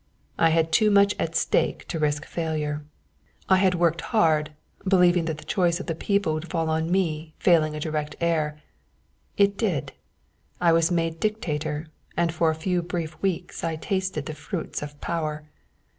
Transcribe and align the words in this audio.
I 0.39 0.49
had 0.49 0.71
too 0.71 0.89
much 0.89 1.13
at 1.19 1.35
stake 1.35 1.87
to 1.89 1.99
risk 1.99 2.25
failure. 2.25 2.83
I 3.47 3.57
had 3.57 3.75
worked 3.75 4.01
hard, 4.01 4.51
believing 4.87 5.25
that 5.25 5.37
the 5.37 5.45
choice 5.45 5.79
of 5.79 5.85
the 5.85 5.93
people 5.93 6.33
would 6.33 6.49
fall 6.49 6.71
on 6.71 6.91
me, 6.91 7.35
failing 7.37 7.75
a 7.75 7.79
direct 7.79 8.15
heir. 8.19 8.59
It 9.37 9.59
did; 9.59 9.91
I 10.59 10.73
was 10.73 10.89
made 10.89 11.19
Dictator, 11.19 11.85
and 12.17 12.33
for 12.33 12.49
a 12.49 12.55
few 12.55 12.81
brief 12.81 13.15
weeks 13.21 13.63
I 13.63 13.75
tasted 13.75 14.25
the 14.25 14.33
fruits 14.33 14.81
of 14.81 14.99
power. 15.01 15.45